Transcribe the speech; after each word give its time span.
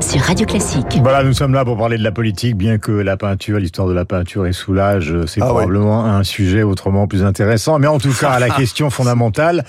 sur 0.00 0.20
Radio 0.20 0.46
Classique. 0.46 0.98
Voilà, 1.02 1.22
nous 1.24 1.32
sommes 1.32 1.52
là 1.52 1.64
pour 1.64 1.76
parler 1.76 1.98
de 1.98 2.02
la 2.02 2.12
politique, 2.12 2.56
bien 2.56 2.78
que 2.78 2.92
la 2.92 3.16
peinture, 3.16 3.58
l'histoire 3.58 3.88
de 3.88 3.92
la 3.92 4.04
peinture 4.04 4.46
et 4.46 4.52
soulage, 4.52 5.12
c'est 5.26 5.40
Ah 5.42 5.46
ouais. 5.46 5.50
probablement 5.50 6.04
un 6.06 6.22
sujet 6.24 6.62
autrement 6.62 7.06
plus 7.06 7.24
intéressant. 7.24 7.78
Mais 7.78 7.86
en 7.88 7.98
tout 7.98 8.12
cas, 8.12 8.38
la 8.38 8.48
question 8.56 8.90
fondamentale, 8.90 9.64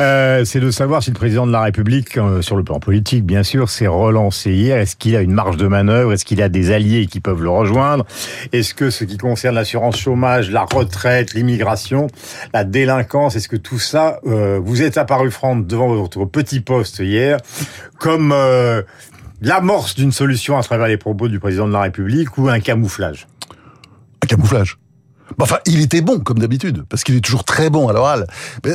euh, 0.00 0.44
c'est 0.44 0.60
de 0.60 0.70
savoir 0.70 1.02
si 1.02 1.10
le 1.10 1.14
président 1.16 1.46
de 1.46 1.52
la 1.52 1.60
République, 1.60 2.16
euh, 2.16 2.42
sur 2.42 2.56
le 2.56 2.64
plan 2.64 2.80
politique, 2.80 3.24
bien 3.24 3.42
sûr, 3.42 3.68
s'est 3.68 3.86
relancé 3.86 4.52
hier. 4.52 4.78
Est-ce 4.78 4.96
qu'il 4.96 5.14
a 5.14 5.20
une 5.20 5.32
marge 5.32 5.56
de 5.56 5.66
manœuvre? 5.66 6.12
Est-ce 6.12 6.24
qu'il 6.24 6.42
a 6.42 6.48
des 6.48 6.72
alliés 6.72 7.06
qui 7.06 7.20
peuvent 7.20 7.42
le 7.42 7.50
rejoindre? 7.50 8.06
Est-ce 8.52 8.74
que 8.74 8.90
ce 8.90 9.04
qui 9.04 9.18
concerne 9.18 9.54
l'assurance 9.54 9.98
chômage, 9.98 10.50
la 10.50 10.64
retraite, 10.64 11.34
l'immigration, 11.34 12.06
la 12.54 12.64
délinquance, 12.64 13.36
est-ce 13.36 13.48
que 13.48 13.56
tout 13.56 13.78
ça, 13.78 14.20
euh, 14.26 14.58
vous 14.62 14.82
êtes 14.82 14.96
apparu 14.98 15.30
franc 15.30 15.54
devant 15.56 15.88
votre 15.94 16.24
petit 16.24 16.60
poste 16.60 16.98
hier 17.00 17.38
comme 17.98 18.32
euh, 18.32 18.82
l'amorce 19.40 19.94
d'une 19.94 20.12
solution 20.12 20.58
à 20.58 20.62
travers 20.62 20.88
les 20.88 20.96
propos 20.96 21.28
du 21.28 21.38
président 21.38 21.66
de 21.66 21.72
la 21.72 21.82
République 21.82 22.36
ou 22.38 22.48
un 22.48 22.60
camouflage 22.60 23.26
Un 24.22 24.26
camouflage. 24.26 24.78
Bon, 25.36 25.44
Enfin, 25.44 25.58
il 25.66 25.80
était 25.80 26.00
bon, 26.00 26.20
comme 26.20 26.38
d'habitude, 26.38 26.84
parce 26.88 27.02
qu'il 27.02 27.16
est 27.16 27.20
toujours 27.20 27.44
très 27.44 27.68
bon 27.68 27.88
à 27.88 27.92
l'oral. 27.92 28.26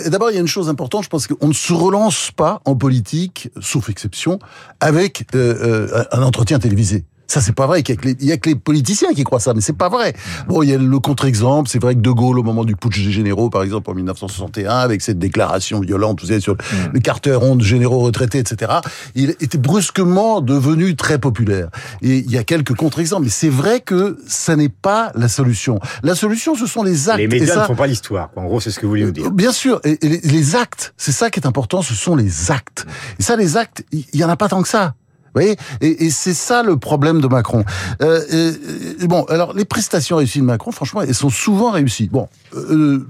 D'abord, 0.07 0.31
il 0.31 0.35
y 0.35 0.37
a 0.37 0.41
une 0.41 0.47
chose 0.47 0.69
importante, 0.69 1.03
je 1.03 1.09
pense 1.09 1.27
qu'on 1.27 1.47
ne 1.47 1.53
se 1.53 1.73
relance 1.73 2.31
pas 2.31 2.61
en 2.65 2.75
politique, 2.75 3.49
sauf 3.61 3.89
exception, 3.89 4.39
avec 4.79 5.25
euh, 5.33 5.87
euh, 5.93 6.03
un 6.11 6.21
entretien 6.23 6.59
télévisé. 6.59 7.05
Ça, 7.31 7.39
c'est 7.39 7.55
pas 7.55 7.65
vrai. 7.65 7.79
Il 7.79 8.25
y 8.25 8.33
a 8.33 8.37
que 8.37 8.49
les 8.49 8.55
politiciens 8.55 9.13
qui 9.15 9.23
croient 9.23 9.39
ça, 9.39 9.53
mais 9.53 9.61
c'est 9.61 9.71
pas 9.71 9.87
vrai. 9.87 10.13
Bon, 10.49 10.63
il 10.63 10.69
y 10.69 10.73
a 10.73 10.77
le 10.77 10.99
contre-exemple. 10.99 11.69
C'est 11.69 11.81
vrai 11.81 11.95
que 11.95 12.01
De 12.01 12.09
Gaulle, 12.09 12.37
au 12.37 12.43
moment 12.43 12.65
du 12.65 12.75
putsch 12.75 13.01
des 13.05 13.11
généraux, 13.13 13.49
par 13.49 13.63
exemple, 13.63 13.89
en 13.89 13.93
1961, 13.93 14.69
avec 14.69 15.01
cette 15.01 15.17
déclaration 15.17 15.79
violente, 15.79 16.19
vous 16.19 16.27
savez, 16.27 16.41
sur 16.41 16.57
le 16.91 16.99
Carter 16.99 17.35
ronde 17.35 17.61
généraux 17.61 17.99
retraités, 17.99 18.39
etc., 18.39 18.73
il 19.15 19.29
était 19.29 19.57
brusquement 19.57 20.41
devenu 20.41 20.97
très 20.97 21.19
populaire. 21.19 21.69
Et 22.01 22.17
il 22.17 22.29
y 22.29 22.37
a 22.37 22.43
quelques 22.43 22.75
contre-exemples. 22.75 23.23
Mais 23.23 23.29
c'est 23.29 23.47
vrai 23.47 23.79
que 23.79 24.17
ça 24.27 24.57
n'est 24.57 24.67
pas 24.67 25.13
la 25.15 25.29
solution. 25.29 25.79
La 26.03 26.15
solution, 26.15 26.55
ce 26.55 26.65
sont 26.65 26.83
les 26.83 27.07
actes. 27.07 27.19
Les 27.19 27.29
médias 27.29 27.53
ça- 27.53 27.61
ne 27.61 27.65
font 27.65 27.75
pas 27.75 27.87
l'histoire. 27.87 28.31
En 28.35 28.43
gros, 28.43 28.59
c'est 28.59 28.71
ce 28.71 28.79
que 28.81 28.85
vous 28.85 28.91
voulez 28.91 29.05
nous 29.05 29.11
dire. 29.11 29.31
Bien 29.31 29.53
sûr, 29.53 29.79
et, 29.85 29.97
les, 30.01 30.55
actes, 30.57 30.93
c'est 30.97 31.13
ça 31.13 31.29
qui 31.29 31.39
est 31.39 31.47
important, 31.47 31.81
ce 31.81 31.93
sont 31.93 32.17
les 32.17 32.51
actes. 32.51 32.85
Et 33.19 33.23
ça, 33.23 33.37
les 33.37 33.55
actes, 33.55 33.85
il 33.93 34.19
y 34.19 34.25
en 34.25 34.29
a 34.29 34.35
pas 34.35 34.49
tant 34.49 34.61
que 34.61 34.67
ça. 34.67 34.95
Vous 35.33 35.41
voyez? 35.41 35.55
Et, 35.81 36.05
et 36.05 36.09
c'est 36.09 36.33
ça 36.33 36.61
le 36.63 36.77
problème 36.77 37.21
de 37.21 37.27
Macron. 37.27 37.63
Euh, 38.01 38.21
euh, 38.33 38.53
euh, 39.01 39.07
bon, 39.07 39.23
alors 39.25 39.53
les 39.53 39.65
prestations 39.65 40.17
réussies 40.17 40.39
de 40.39 40.45
Macron, 40.45 40.71
franchement, 40.71 41.01
elles 41.01 41.15
sont 41.15 41.29
souvent 41.29 41.71
réussies. 41.71 42.09
Bon, 42.09 42.27
euh, 42.55 43.05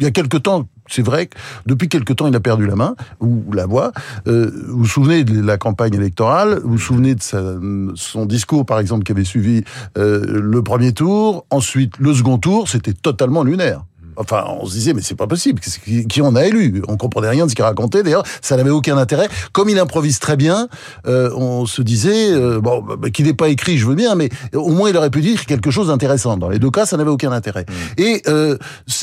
il 0.00 0.04
y 0.04 0.06
a 0.06 0.10
quelque 0.10 0.38
temps, 0.38 0.68
c'est 0.88 1.02
vrai 1.02 1.26
que 1.26 1.36
depuis 1.66 1.88
quelque 1.88 2.12
temps, 2.12 2.26
il 2.26 2.34
a 2.34 2.40
perdu 2.40 2.66
la 2.66 2.76
main 2.76 2.94
ou 3.20 3.42
la 3.52 3.66
voix. 3.66 3.92
Euh, 4.26 4.50
vous 4.68 4.78
vous 4.78 4.86
souvenez 4.86 5.24
de 5.24 5.40
la 5.40 5.58
campagne 5.58 5.94
électorale? 5.94 6.60
Vous 6.64 6.72
vous 6.72 6.78
souvenez 6.78 7.14
de 7.14 7.22
sa- 7.22 7.56
son 7.94 8.24
discours, 8.24 8.64
par 8.64 8.78
exemple, 8.78 9.04
qui 9.04 9.12
avait 9.12 9.24
suivi 9.24 9.64
euh, 9.98 10.24
le 10.40 10.62
premier 10.62 10.92
tour 10.92 11.44
Ensuite, 11.50 11.98
le 11.98 12.14
second 12.14 12.38
tour, 12.38 12.68
c'était 12.68 12.94
totalement 12.94 13.42
lunaire. 13.42 13.84
Enfin, 14.16 14.44
on 14.60 14.66
se 14.66 14.72
disait, 14.74 14.92
mais 14.94 15.02
c'est 15.02 15.14
pas 15.16 15.26
possible. 15.26 15.60
Qui, 15.60 16.06
qui 16.06 16.22
on 16.22 16.34
a 16.36 16.44
élu? 16.46 16.82
On 16.88 16.96
comprenait 16.96 17.28
rien 17.28 17.44
de 17.46 17.50
ce 17.50 17.54
qu'il 17.54 17.64
racontait. 17.64 18.02
D'ailleurs, 18.02 18.24
ça 18.40 18.56
n'avait 18.56 18.70
aucun 18.70 18.96
intérêt. 18.98 19.28
Comme 19.52 19.68
il 19.68 19.78
improvise 19.78 20.18
très 20.18 20.36
bien, 20.36 20.68
euh, 21.06 21.30
on 21.36 21.66
se 21.66 21.82
disait, 21.82 22.30
euh, 22.32 22.60
bon, 22.60 22.82
bah, 22.82 23.10
qu'il 23.10 23.26
n'ait 23.26 23.34
pas 23.34 23.48
écrit, 23.48 23.78
je 23.78 23.86
veux 23.86 23.94
bien, 23.94 24.14
mais 24.14 24.28
au 24.54 24.70
moins 24.70 24.90
il 24.90 24.96
aurait 24.96 25.10
pu 25.10 25.20
dire 25.20 25.46
quelque 25.46 25.70
chose 25.70 25.88
d'intéressant. 25.88 26.36
Dans 26.36 26.48
les 26.48 26.58
deux 26.58 26.70
cas, 26.70 26.86
ça 26.86 26.96
n'avait 26.96 27.10
aucun 27.10 27.32
intérêt. 27.32 27.64
Et 27.98 28.22
euh, 28.28 28.56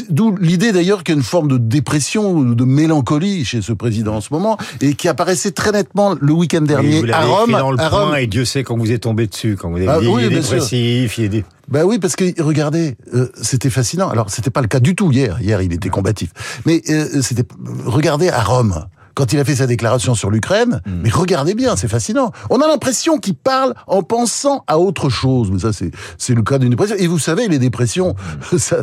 d'où 0.09 0.35
l'idée 0.39 0.71
d'ailleurs 0.71 1.03
qu'il 1.03 1.15
y 1.15 1.17
a 1.17 1.19
une 1.19 1.23
forme 1.25 1.47
de 1.47 1.57
dépression 1.57 2.31
ou 2.31 2.55
de 2.55 2.63
mélancolie 2.65 3.45
chez 3.45 3.61
ce 3.61 3.73
président 3.73 4.15
en 4.15 4.21
ce 4.21 4.33
moment, 4.33 4.57
et 4.81 4.93
qui 4.93 5.07
apparaissait 5.07 5.51
très 5.51 5.71
nettement 5.71 6.15
le 6.19 6.33
week-end 6.33 6.61
dernier 6.61 7.01
vous 7.01 7.11
à 7.11 7.21
Rome. 7.25 7.49
écrit 7.49 7.59
dans 7.59 7.71
le 7.71 7.79
à 7.79 7.89
Rome. 7.89 8.15
et 8.15 8.27
Dieu 8.27 8.45
sait 8.45 8.63
quand 8.63 8.77
vous 8.77 8.91
êtes 8.91 9.01
tombé 9.01 9.27
dessus, 9.27 9.57
quand 9.59 9.69
vous 9.69 9.77
avez 9.77 9.87
Ah 9.87 9.99
dit 9.99 10.07
oui, 10.07 10.23
il 10.25 10.33
est 10.37 10.41
sûr. 10.41 10.51
dépressif, 10.53 11.17
il 11.17 11.23
est 11.25 11.29
dé- 11.29 11.45
Ben 11.69 11.83
oui, 11.83 11.99
parce 11.99 12.15
que 12.15 12.41
regardez, 12.41 12.97
euh, 13.13 13.29
c'était 13.39 13.69
fascinant. 13.69 14.09
Alors, 14.09 14.29
c'était 14.29 14.49
pas 14.49 14.61
le 14.61 14.67
cas 14.67 14.79
du 14.79 14.95
tout 14.95 15.11
hier. 15.11 15.39
Hier, 15.39 15.61
il 15.61 15.71
était 15.71 15.89
combatif. 15.89 16.31
Mais 16.65 16.81
euh, 16.89 17.21
c'était 17.21 17.45
regardez 17.85 18.29
à 18.29 18.41
Rome. 18.41 18.85
Quand 19.19 19.33
il 19.33 19.39
a 19.39 19.43
fait 19.43 19.57
sa 19.57 19.67
déclaration 19.67 20.15
sur 20.15 20.31
l'Ukraine, 20.31 20.79
Mm. 20.85 20.91
mais 21.03 21.09
regardez 21.09 21.55
bien, 21.55 21.75
c'est 21.75 21.89
fascinant. 21.89 22.31
On 22.49 22.61
a 22.61 22.67
l'impression 22.67 23.17
qu'il 23.17 23.35
parle 23.35 23.73
en 23.87 24.01
pensant 24.01 24.63
à 24.67 24.79
autre 24.79 25.09
chose. 25.09 25.49
Mais 25.51 25.59
ça, 25.59 25.73
c'est 25.73 25.91
c'est 26.17 26.33
le 26.33 26.41
cas 26.41 26.57
d'une 26.57 26.69
dépression. 26.69 26.95
Et 26.97 27.07
vous 27.07 27.19
savez, 27.19 27.49
les 27.49 27.59
dépressions, 27.59 28.15
Mm. 28.53 28.57
ça, 28.57 28.77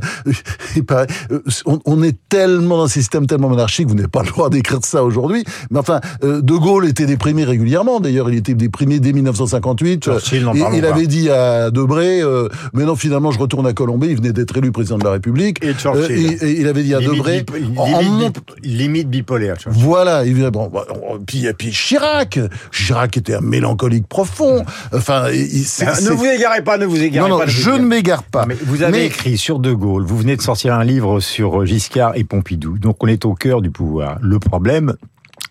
euh, 0.76 1.40
on, 1.64 1.78
on 1.86 2.02
est 2.02 2.16
tellement 2.28 2.76
dans 2.78 2.84
un 2.84 2.88
système 2.88 3.26
tellement 3.26 3.48
monarchique, 3.48 3.88
vous 3.88 3.94
n'avez 3.94 4.08
pas 4.08 4.22
le 4.22 4.28
droit 4.28 4.50
d'écrire 4.50 4.80
ça 4.82 5.02
aujourd'hui. 5.04 5.42
Mais 5.70 5.78
enfin, 5.78 6.00
euh, 6.22 6.42
De 6.42 6.52
Gaulle 6.54 6.86
était 6.86 7.06
déprimé 7.06 7.44
régulièrement. 7.44 8.00
D'ailleurs, 8.00 8.28
il 8.30 8.36
était 8.36 8.52
déprimé 8.54 9.00
dès 9.00 9.12
1958. 9.14 10.04
Churchill, 10.04 10.46
Et 10.54 10.76
il 10.76 10.84
avait 10.84 11.06
dit 11.06 11.30
à 11.30 11.70
Debré, 11.70 12.20
euh, 12.20 12.48
mais 12.74 12.84
non, 12.84 12.94
finalement, 12.96 13.30
je 13.30 13.38
retourne 13.38 13.66
à 13.66 13.72
Colombie. 13.72 14.08
Il 14.10 14.16
venait 14.16 14.32
d'être 14.34 14.56
élu 14.58 14.70
président 14.72 14.98
de 14.98 15.04
la 15.04 15.12
République. 15.12 15.64
Et 15.64 15.72
Churchill. 15.74 16.12
et, 16.12 16.44
et 16.44 16.60
il 16.60 16.68
avait 16.68 16.82
dit 16.82 16.94
à 16.94 17.00
limite, 17.00 17.16
Debré, 17.16 17.42
bip- 17.42 17.78
en- 17.78 17.92
en 17.92 18.00
limite, 18.00 18.34
bip- 18.36 18.54
limite 18.64 19.08
bipolaire. 19.10 19.56
vois. 19.66 19.72
voilà, 19.74 20.24
bon, 20.34 20.68
bah, 20.68 20.84
puis, 21.26 21.46
puis 21.58 21.70
Chirac, 21.70 22.38
Chirac 22.72 23.16
était 23.16 23.34
un 23.34 23.40
mélancolique 23.40 24.06
profond. 24.08 24.64
Enfin, 24.92 25.24
Ah, 25.26 25.30
Ne 25.30 26.10
vous 26.10 26.24
égarez 26.24 26.62
pas, 26.62 26.78
ne 26.78 26.86
vous 26.86 27.00
égarez 27.02 27.28
non, 27.28 27.36
non, 27.36 27.44
pas. 27.44 27.46
je 27.48 27.70
ne 27.70 27.86
m'égare 27.86 28.22
pas. 28.22 28.46
Mais 28.46 28.56
vous 28.64 28.82
avez 28.82 28.92
Mais- 28.92 29.06
écrit 29.06 29.38
sur 29.38 29.58
De 29.58 29.72
Gaulle, 29.72 30.04
vous 30.04 30.16
venez 30.18 30.36
de 30.36 30.42
sortir 30.42 30.74
un 30.74 30.84
livre 30.84 31.20
sur 31.20 31.64
Giscard 31.66 32.16
et 32.16 32.24
Pompidou, 32.24 32.78
donc 32.78 33.02
on 33.02 33.06
est 33.06 33.24
au 33.24 33.34
cœur 33.34 33.60
du 33.62 33.70
pouvoir. 33.70 34.18
Le 34.22 34.38
problème, 34.38 34.94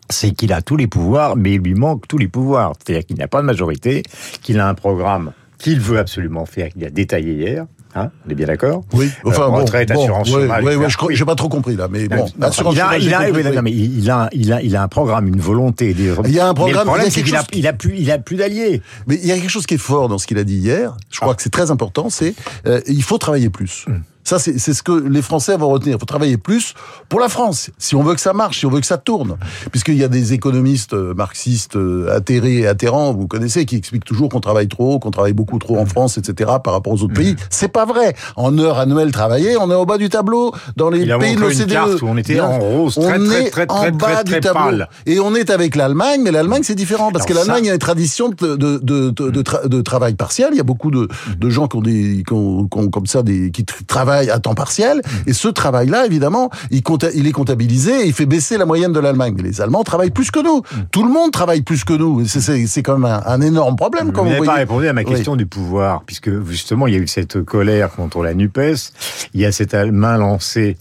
c'est 0.10 0.32
qu'il 0.32 0.54
a 0.54 0.62
tous 0.62 0.78
les 0.78 0.88
pouvoirs, 0.88 1.36
mais 1.36 1.54
il 1.54 1.62
lui 1.62 1.74
manque 1.74 2.08
tous 2.08 2.18
les 2.18 2.28
pouvoirs. 2.28 2.74
C'est-à-dire 2.78 3.06
qu'il 3.06 3.18
n'a 3.18 3.28
pas 3.28 3.42
de 3.42 3.46
majorité, 3.46 4.04
qu'il 4.42 4.60
a 4.60 4.68
un 4.68 4.74
programme 4.76 5.32
qu'il 5.58 5.80
veut 5.80 5.98
absolument 6.00 6.46
faire, 6.46 6.70
qu'il 6.70 6.84
a 6.86 6.90
détaillé 6.90 7.34
hier. 7.34 7.66
Hein, 7.98 8.12
on 8.28 8.30
est 8.30 8.36
bien 8.36 8.48
d'accord 8.48 8.84
Oui, 8.92 9.10
enfin, 9.24 9.44
Euh, 9.44 9.48
bon, 9.48 9.56
retraite, 9.60 9.88
bon, 9.88 10.02
assurance 10.02 10.28
ouais, 10.28 10.42
chômage, 10.42 10.64
ouais, 10.66 10.74
etc. 10.76 10.88
je 11.00 11.06
Oui. 11.06 11.16
j'ai 11.16 11.24
pas 11.24 11.36
trop 11.36 11.48
compris 11.48 11.78
là, 11.78 11.88
mais 11.90 12.10
bon, 12.10 12.26
Non, 12.38 12.48
assurance 12.48 12.76
il 12.76 12.82
a, 12.82 12.84
chômage, 12.84 13.04
il 13.06 13.14
a- 13.14 13.18
compris, 13.26 13.32
oui, 13.32 13.44
non, 13.44 13.50
oui. 13.52 13.60
mais 13.64 13.72
il 13.72 14.12
a, 14.12 14.30
il 14.34 14.52
a, 14.54 14.62
il 14.62 14.76
a 14.76 14.84
un 14.84 14.88
programme, 14.90 15.28
une 15.30 15.40
volonté. 15.40 15.94
Des... 15.94 16.12
Il 16.26 16.32
y 16.32 16.40
a 16.42 16.46
un 16.48 16.50
Mais 16.50 16.56
programme, 16.56 16.82
le 16.84 16.86
problème, 16.88 17.06
il 17.08 17.10
y 17.10 17.12
a 17.12 17.16
c'est 17.16 17.24
qu'il 17.24 17.36
a, 17.38 17.44
il 17.54 17.68
a 17.68 17.72
plus, 17.74 17.96
il 17.98 18.12
a 18.12 18.18
plus 18.20 18.36
d'alliés. 18.36 18.82
Mais 19.08 19.16
il 19.16 19.26
y 19.26 19.32
a 19.32 19.36
quelque 19.38 19.50
chose 19.50 19.66
qui 19.66 19.76
est 19.76 19.78
fort 19.78 20.10
dans 20.10 20.18
ce 20.18 20.28
qu'il 20.28 20.38
a 20.38 20.44
dit 20.44 20.58
hier. 20.58 20.98
Je 21.10 21.20
Ah. 21.22 21.22
crois 21.22 21.36
que 21.36 21.42
c'est 21.42 21.50
très 21.50 21.72
important. 21.72 22.10
C'est 22.10 22.36
euh, 22.68 22.82
il 22.88 23.02
faut 23.02 23.18
travailler 23.18 23.50
plus. 23.50 23.86
Hmm. 23.88 24.00
Ça, 24.26 24.40
c'est 24.40 24.58
ce 24.58 24.84
que 24.84 24.92
les 24.92 25.22
Français 25.22 25.56
vont 25.56 25.70
retenir. 25.70 25.96
Il 25.96 26.00
faut 26.00 26.06
travailler 26.06 26.38
plus 26.38 26.74
pour 27.08 27.20
la 27.22 27.30
France, 27.30 27.70
si 27.78 27.96
on 27.96 28.04
veut 28.04 28.16
que 28.16 28.20
ça 28.20 28.34
marche, 28.34 28.60
si 28.60 28.66
on 28.66 28.70
veut 28.72 28.82
que 28.82 28.86
ça 28.88 28.98
tourne. 28.98 29.38
Puisqu'il 29.72 29.96
y 29.96 30.04
a 30.04 30.08
des 30.08 30.34
économistes 30.34 30.94
euh, 30.94 31.14
marxistes 31.14 31.76
euh, 31.78 32.10
atterrés 32.14 32.58
et 32.58 32.68
atterrants, 32.68 33.14
vous 33.14 33.28
connaissez, 33.28 33.66
qui 33.66 33.76
expliquent 33.78 34.04
toujours 34.04 34.30
qu'on 34.30 34.40
travaille 34.40 34.68
trop, 34.68 34.98
qu'on 35.00 35.12
travaille 35.12 35.34
beaucoup 35.34 35.60
trop 35.60 35.78
en 35.78 35.86
France, 35.86 36.18
etc., 36.18 36.52
par 36.64 36.74
rapport 36.74 36.94
aux 36.94 37.04
autres 37.04 37.14
pays. 37.14 37.36
C'est 37.50 37.68
pas 37.72 37.86
vrai. 37.86 38.16
En 38.36 38.58
heure 38.58 38.80
annuelle 38.80 39.12
travaillée, 39.12 39.58
on 39.58 39.70
est 39.70 39.76
au 39.76 39.86
bas 39.86 39.98
du 40.00 40.10
tableau 40.10 40.52
dans 40.76 40.90
les 40.90 41.04
Il 41.04 41.18
pays 41.20 41.36
de 41.36 41.42
l'OCDE. 41.42 42.04
on 42.04 42.18
était 42.18 42.40
en 42.40 42.60
rose, 42.60 42.98
on 42.98 43.04
très, 43.04 43.20
très, 43.52 43.64
est 43.64 43.68
très, 43.68 43.68
en 43.70 43.92
bas 43.92 44.24
du 44.24 44.40
tableau. 44.40 44.86
Et 45.06 45.20
on 45.20 45.36
est 45.36 45.52
avec 45.52 45.76
l'Allemagne, 45.76 46.22
mais 46.24 46.32
l'Allemagne 46.32 46.64
c'est 46.64 46.74
différent 46.76 47.12
parce 47.12 47.26
que 47.26 47.34
l'Allemagne 47.34 47.70
a 47.70 47.74
une 47.74 47.80
tradition 47.80 48.30
de, 48.30 48.56
de, 48.56 48.80
de, 48.82 49.10
de, 49.12 49.30
de 49.30 49.42
tra- 49.44 49.68
de 49.68 49.82
travail 49.82 50.16
partiel. 50.16 50.50
Il 50.52 50.58
y 50.58 50.62
a 50.62 50.64
beaucoup 50.64 50.90
de, 50.90 51.08
gens 51.50 51.68
qui 51.68 51.78
ont 51.78 51.82
des, 51.82 52.24
qui 52.26 52.34
ont, 52.34 52.68
qui 52.68 52.78
ont 52.80 52.90
comme 52.90 53.06
ça 53.06 53.22
des, 53.22 53.52
qui 53.52 53.62
tr- 53.64 53.86
à 54.16 54.40
temps 54.40 54.56
partiel. 54.56 55.02
Et 55.28 55.34
ce 55.34 55.48
travail-là, 55.48 56.06
évidemment, 56.06 56.50
il, 56.72 56.82
compta- 56.82 57.12
il 57.14 57.28
est 57.28 57.32
comptabilisé 57.32 57.92
et 58.04 58.08
il 58.08 58.14
fait 58.14 58.26
baisser 58.26 58.58
la 58.58 58.66
moyenne 58.66 58.94
de 58.94 59.00
l'Allemagne. 59.00 59.34
Mais 59.38 59.44
les 59.44 59.62
Allemands 59.62 59.84
travaillent 59.84 60.12
plus 60.12 60.32
que 60.32 60.40
nous. 60.44 60.62
Tout 60.92 61.04
le 61.04 61.12
monde 61.12 61.32
travaille 61.32 61.62
plus 61.62 61.84
que 61.84 61.94
nous. 61.94 62.26
C'est- 62.26 62.84
quand 62.84 62.98
même 62.98 63.06
un, 63.12 63.24
un 63.26 63.42
énorme 63.42 63.76
problème. 63.76 64.12
Vous 64.12 64.24
n'avez 64.26 64.46
pas 64.46 64.54
répondu 64.56 64.88
à 64.88 64.94
ma 64.94 65.02
Oui. 65.02 65.08
question 65.08 65.36
du 65.36 65.46
pouvoir, 65.46 66.04
puisque 66.06 66.30
justement, 66.46 66.88
il 66.88 66.94
y 66.94 66.98
a 66.98 67.00
eu 67.00 67.08
cette 67.08 67.42
colère 67.44 67.92
contre 67.92 68.22
la 68.24 68.34
NUPES, 68.34 68.92
il 69.34 69.42
y 69.42 69.46
a 69.46 69.52
cette 69.52 69.74
main 69.74 70.18
lancée, 70.18 70.78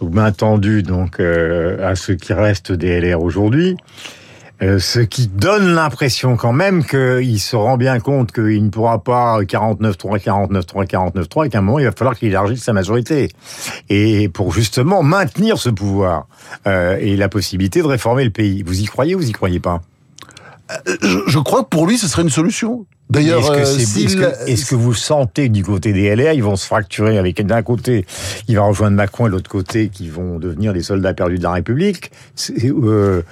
ou 0.00 0.08
main 0.08 0.32
tendue, 0.32 0.82
donc, 0.82 1.20
euh, 1.20 1.90
à 1.90 1.94
ce 1.94 2.12
qui 2.12 2.32
reste 2.32 2.72
des 2.72 3.00
LR 3.00 3.20
aujourd'hui. 3.22 3.76
Euh, 4.62 4.78
ce 4.78 5.00
qui 5.00 5.26
donne 5.26 5.74
l'impression 5.74 6.36
quand 6.36 6.52
même 6.52 6.84
qu'il 6.84 7.40
se 7.40 7.56
rend 7.56 7.78
bien 7.78 7.98
compte 7.98 8.30
qu'il 8.30 8.62
ne 8.62 8.68
pourra 8.68 9.02
pas 9.02 9.40
49-3, 9.40 10.18
49-3, 10.18 10.86
49-3, 10.86 11.46
et 11.46 11.48
qu'à 11.48 11.58
un 11.58 11.62
moment, 11.62 11.78
il 11.78 11.86
va 11.86 11.92
falloir 11.92 12.14
qu'il 12.14 12.28
élargisse 12.28 12.62
sa 12.62 12.74
majorité. 12.74 13.30
Et 13.88 14.28
pour 14.28 14.52
justement 14.52 15.02
maintenir 15.02 15.56
ce 15.58 15.70
pouvoir 15.70 16.26
euh, 16.66 16.98
et 17.00 17.16
la 17.16 17.28
possibilité 17.30 17.80
de 17.80 17.86
réformer 17.86 18.24
le 18.24 18.30
pays. 18.30 18.62
Vous 18.62 18.80
y 18.80 18.84
croyez 18.84 19.14
ou 19.14 19.18
vous 19.20 19.28
y 19.30 19.32
croyez 19.32 19.60
pas? 19.60 19.80
Je, 21.02 21.18
je 21.26 21.38
crois 21.40 21.64
que 21.64 21.68
pour 21.68 21.86
lui, 21.86 21.98
ce 21.98 22.06
serait 22.06 22.22
une 22.22 22.30
solution. 22.30 22.86
D'ailleurs, 23.08 23.40
est-ce 23.56 23.96
que, 24.14 24.20
euh, 24.22 24.54
que- 24.70 24.74
vous 24.76 24.94
sentez 24.94 25.48
du 25.48 25.64
côté 25.64 25.92
des 25.92 26.14
LR, 26.14 26.32
ils 26.32 26.44
vont 26.44 26.54
se 26.54 26.64
fracturer 26.64 27.18
avec 27.18 27.44
d'un 27.44 27.62
côté, 27.62 28.06
il 28.46 28.54
va 28.54 28.62
rejoindre 28.62 28.96
Macron 28.96 29.26
et 29.26 29.30
de 29.30 29.34
l'autre 29.34 29.50
côté, 29.50 29.88
qui 29.88 30.08
vont 30.08 30.38
devenir 30.38 30.72
des 30.72 30.82
soldats 30.84 31.12
perdus 31.12 31.38
de 31.38 31.42
la 31.42 31.50
République? 31.50 32.12
Euh, 32.62 33.22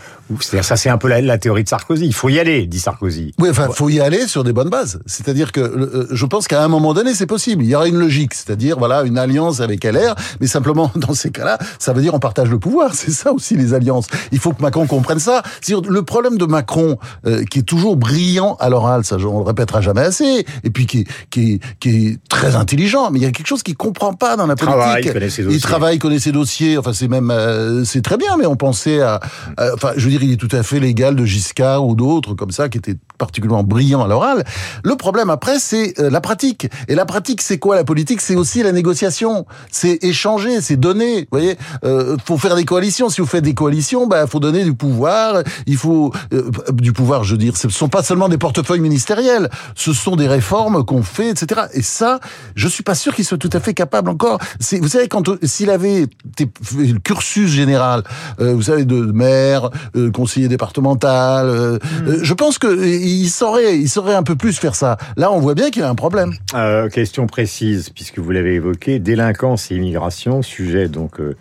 C'est-à-dire, 0.40 0.64
ça, 0.64 0.76
c'est 0.76 0.88
un 0.90 0.98
peu 0.98 1.08
la, 1.08 1.20
la 1.20 1.38
théorie 1.38 1.64
de 1.64 1.69
Sarkozy. 1.69 2.06
Il 2.06 2.14
faut 2.14 2.28
y 2.28 2.38
aller, 2.38 2.66
dit 2.66 2.80
Sarkozy. 2.80 3.34
Oui, 3.38 3.48
enfin, 3.50 3.69
faut 3.72 3.88
y 3.88 4.00
aller 4.00 4.26
sur 4.26 4.44
des 4.44 4.52
bonnes 4.52 4.69
bases. 4.70 5.00
C'est-à-dire 5.06 5.52
que 5.52 5.60
euh, 5.60 6.06
je 6.10 6.26
pense 6.26 6.46
qu'à 6.48 6.62
un 6.62 6.69
moment 6.69 6.94
donné, 6.94 7.14
c'est 7.14 7.26
possible. 7.26 7.64
Il 7.64 7.69
y 7.70 7.75
aura 7.75 7.88
une 7.88 7.96
logique, 7.98 8.34
c'est-à-dire 8.34 8.78
voilà 8.78 9.02
une 9.02 9.19
alliance 9.19 9.60
avec 9.60 9.84
LR, 9.84 10.14
mais 10.40 10.46
simplement 10.46 10.90
dans 10.96 11.14
ces 11.14 11.30
cas-là, 11.30 11.58
ça 11.78 11.92
veut 11.92 12.02
dire 12.02 12.14
on 12.14 12.19
partage 12.20 12.50
le 12.50 12.58
pouvoir. 12.58 12.94
C'est 12.94 13.10
ça 13.10 13.32
aussi 13.32 13.56
les 13.56 13.75
alliances. 13.75 14.06
Il 14.32 14.38
faut 14.38 14.52
que 14.52 14.62
Macron 14.62 14.86
comprenne 14.86 15.19
ça. 15.19 15.42
C'est-à-dire, 15.60 15.90
Le 15.90 16.02
problème 16.02 16.36
de 16.38 16.44
Macron, 16.46 16.98
euh, 17.26 17.44
qui 17.44 17.60
est 17.60 17.62
toujours 17.62 17.96
brillant 17.96 18.56
à 18.60 18.69
l'oral, 18.69 19.04
ça 19.04 19.16
on 19.16 19.38
le 19.38 19.44
répétera 19.44 19.81
jamais 19.81 20.00
assez, 20.02 20.44
et 20.64 20.70
puis 20.70 20.86
qui 20.86 21.00
est, 21.00 21.06
qui 21.31 21.52
est, 21.54 21.60
qui 21.81 21.88
est 22.06 22.19
très 22.28 22.54
intelligent, 22.56 23.10
mais 23.10 23.19
il 23.19 23.22
y 23.22 23.26
a 23.26 23.31
quelque 23.31 23.46
chose 23.46 23.62
qu'il 23.62 23.76
comprend 23.76 24.12
pas 24.14 24.36
dans 24.36 24.46
la 24.46 24.56
politique. 24.56 24.78
Travaille, 24.78 25.04
il 25.04 25.12
connaît 25.12 25.31
ses 25.31 25.42
Il 25.42 25.46
dossiers. 25.46 25.60
travaille, 25.60 25.96
il 25.96 25.98
connaît 25.98 26.19
ses 26.19 26.32
dossiers. 26.32 26.78
Enfin, 26.78 26.92
c'est 26.92 27.08
même, 27.08 27.31
euh, 27.31 27.84
c'est 27.84 28.02
très 28.02 28.16
bien, 28.16 28.36
mais 28.36 28.46
on 28.46 28.56
pensait 28.56 29.00
à, 29.00 29.20
à- 29.56 29.74
enfin, 29.74 29.92
je 29.96 30.04
veux 30.04 30.10
dire, 30.10 30.18
il 30.23 30.32
est 30.32 30.37
tout 30.37 30.49
à 30.53 30.62
fait 30.62 30.81
légal 30.81 31.17
de 31.17 31.25
Giscard 31.25 31.87
ou 31.87 31.94
d'autres 31.94 32.35
comme 32.35 32.50
ça 32.50 32.69
qui 32.69 32.79
étaient 32.79 32.97
particulièrement 33.19 33.65
brillants 33.65 34.03
à 34.03 34.09
l'oral. 34.09 34.44
Le 34.85 34.97
problème 34.97 35.29
après, 35.29 35.59
c'est 35.59 35.99
euh, 35.99 36.09
la 36.09 36.20
pratique. 36.20 36.69
Et 36.87 36.94
la 36.94 37.05
pratique, 37.05 37.43
c'est 37.43 37.59
quoi 37.59 37.76
la 37.76 37.85
politique? 37.85 38.20
C'est 38.20 38.37
aussi 38.37 38.62
la 38.62 38.73
négociation. 38.73 39.44
C'est 39.70 40.03
échanger, 40.03 40.61
c'est 40.61 40.76
donner. 40.76 41.23
Vous 41.23 41.38
voyez, 41.38 41.59
euh, 41.85 42.17
faut 42.25 42.38
faire 42.38 42.55
des 42.55 42.65
coalitions. 42.65 43.09
Si 43.11 43.20
vous 43.20 43.26
faites 43.26 43.44
des 43.44 43.55
coalitions, 43.55 44.06
bah, 44.06 44.26
faut 44.26 44.41
donner 44.41 44.65
du 44.65 44.75
pouvoir. 44.75 45.43
Il 45.67 45.76
faut 45.76 46.12
euh, 46.32 46.50
du 46.73 46.93
pouvoir. 46.93 47.25
Je 47.25 47.32
veux 47.32 47.38
dire, 47.38 47.56
ce 47.56 47.69
sont 47.69 47.88
pas 47.88 48.03
seulement 48.03 48.29
des 48.29 48.38
portefeuilles 48.38 48.81
ministériels. 48.81 49.50
Ce 49.75 49.93
sont 49.93 50.17
des 50.17 50.29
réformes 50.29 50.85
qu'on 50.85 51.03
fait, 51.03 51.31
etc. 51.31 51.62
Et 51.75 51.82
ça, 51.82 52.20
je 52.55 52.69
suis 52.69 52.85
pas 52.85 52.94
sûr 52.94 53.15
qu'il 53.15 53.25
soit 53.25 53.38
tout 53.38 53.50
à 53.53 53.61
fait 53.61 53.75
capable 53.75 54.11
encore. 54.11 54.38
Vous 54.81 54.88
savez, 54.88 55.09
quand 55.09 55.29
euh, 55.29 55.38
s'il 55.43 55.70
avait 55.70 56.06
le 56.38 56.99
cursus 57.00 57.50
général, 57.50 58.05
vous 58.38 58.62
savez, 58.62 58.85
de 58.85 59.00
maire, 59.00 59.70
euh, 60.08 60.10
conseiller 60.10 60.49
départemental, 60.49 61.46
euh, 61.49 61.78
euh, 62.06 62.19
je 62.22 62.34
pense 62.34 62.58
que 62.58 62.66
euh, 62.66 62.87
il 62.87 63.28
saurait, 63.28 63.78
il 63.78 63.88
saurait 63.88 64.14
un 64.14 64.22
peu 64.22 64.37
plus 64.37 64.58
faire 64.58 64.75
ça. 64.75 64.96
Là, 65.16 65.31
on 65.32 65.38
voit 65.40 65.55
bien 65.55 65.70
qu'il 65.70 65.82
y 65.82 65.84
a 65.84 65.88
un 65.88 65.94
problème. 65.94 66.34
Euh, 66.55 66.88
question 66.88 67.26
précise, 67.26 67.90
puisque 67.90 68.19
vous 68.19 68.31
l'avez 68.31 68.55
évoqué, 68.55 68.99
délinquance 68.99 69.70
et 69.70 69.76
immigration, 69.76 70.43
sujet 70.43 70.88
donc 70.88 71.20
euh, 71.20 71.37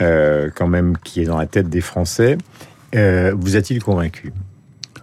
euh, 0.00 0.50
quand 0.54 0.68
même 0.68 0.96
qui 1.04 1.22
est 1.22 1.26
dans 1.26 1.38
la 1.38 1.46
tête 1.46 1.68
des 1.68 1.80
Français. 1.80 2.36
Euh, 2.94 3.32
vous 3.38 3.56
a-t-il 3.56 3.82
convaincu? 3.82 4.32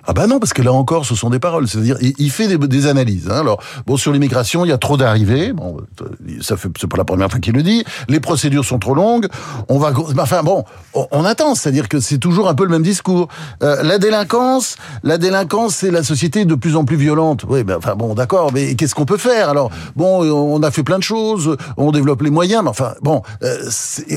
Ah 0.09 0.13
bah 0.13 0.25
non, 0.25 0.39
parce 0.39 0.54
que 0.54 0.62
là 0.62 0.71
encore, 0.71 1.06
ce 1.06 1.15
sont 1.15 1.30
des 1.30 1.39
paroles. 1.39 1.68
C'est-à-dire, 1.68 1.98
il, 2.01 2.31
fait 2.31 2.48
des, 2.48 2.57
des 2.57 2.88
analyses. 2.88 3.27
Hein. 3.30 3.39
Alors, 3.42 3.62
bon, 3.86 3.98
sur 3.98 4.13
l'immigration, 4.13 4.63
il 4.63 4.69
y 4.69 4.71
a 4.71 4.77
trop 4.77 4.95
d'arrivées. 4.95 5.51
Bon, 5.51 5.77
euh, 6.01 6.06
ça 6.42 6.56
fait, 6.56 6.69
c'est 6.80 6.88
pas 6.88 6.95
la 6.95 7.04
première 7.04 7.30
fois 7.30 7.39
qu'il 7.42 7.54
le 7.54 7.62
dit. 7.62 7.83
Les 8.07 8.21
procédures 8.21 8.63
sont 8.63 8.80
trop 8.80 8.95
longues. 8.95 9.27
On 9.68 9.77
va, 9.80 9.92
enfin 10.19 10.44
bon, 10.44 10.63
on, 10.94 11.07
on 11.12 11.25
attend. 11.25 11.56
C'est-à-dire 11.56 11.89
que 11.89 12.00
c'est 12.00 12.19
toujours 12.19 12.48
un 12.48 12.56
peu 12.56 12.63
le 12.63 12.69
même 12.69 12.83
discours. 12.83 13.27
Euh, 13.63 13.83
la 13.83 13.98
délinquance, 13.98 14.77
la 15.04 15.18
délinquance, 15.18 15.75
c'est 15.75 15.92
la 15.92 16.04
société 16.04 16.45
de 16.45 16.56
plus 16.56 16.77
en 16.77 16.86
plus 16.86 16.95
violente. 16.95 17.44
Oui, 17.50 17.65
ben 17.65 17.75
enfin 17.77 17.95
bon, 17.95 18.13
d'accord. 18.13 18.51
Mais 18.54 18.75
qu'est-ce 18.75 18.95
qu'on 18.95 19.06
peut 19.06 19.18
faire? 19.18 19.50
Alors, 19.50 19.69
bon, 19.98 20.21
on 20.24 20.63
a 20.63 20.71
fait 20.71 20.83
plein 20.83 21.00
de 21.00 21.04
choses. 21.04 21.57
On 21.75 21.92
développe 21.92 22.21
les 22.21 22.30
moyens. 22.31 22.63
Mais 22.63 22.69
enfin, 22.69 22.94
bon, 23.01 23.24
euh, 23.44 23.69